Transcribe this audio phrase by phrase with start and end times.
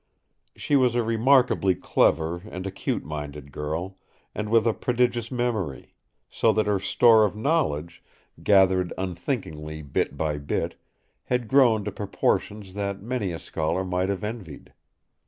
[0.55, 3.97] She was a remarkably clever and acute minded girl,
[4.33, 5.93] and with a prodigious memory;
[6.27, 8.03] so that her store of knowledge,
[8.41, 10.81] gathered unthinkingly bit by bit,
[11.25, 14.73] had grown to proportions that many a scholar might have envied.